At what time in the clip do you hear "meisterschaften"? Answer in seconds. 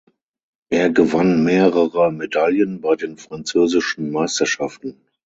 4.11-4.99